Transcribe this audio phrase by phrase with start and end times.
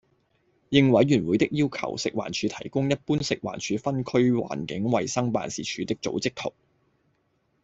[0.69, 6.53] 應委員會的要求，食環署提供一般食環署分區環境衞生辦事處的組織圖